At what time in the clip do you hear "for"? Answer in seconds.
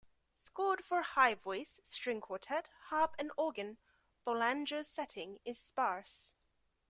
0.83-1.03